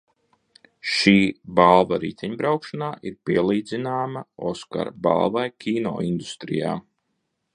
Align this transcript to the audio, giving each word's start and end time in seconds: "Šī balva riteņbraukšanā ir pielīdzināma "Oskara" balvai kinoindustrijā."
"Šī 0.91 1.11
balva 1.59 1.99
riteņbraukšanā 2.03 2.87
ir 3.09 3.19
pielīdzināma 3.29 4.25
"Oskara" 4.53 4.95
balvai 5.09 5.47
kinoindustrijā." 5.65 6.75